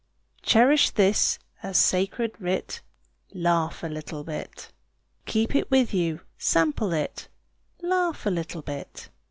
Cherish 0.41 0.89
this 0.89 1.37
as 1.61 1.77
sacred 1.77 2.31
writ 2.39 2.81
Laugh 3.35 3.83
a 3.83 3.87
little 3.87 4.23
bit. 4.23 4.71
Keep 5.27 5.53
it 5.55 5.69
with 5.69 5.93
you, 5.93 6.21
sample 6.39 6.91
it, 6.91 7.27
Laugh 7.83 8.25
a 8.25 8.31
little 8.31 8.63
bit. 8.63 9.09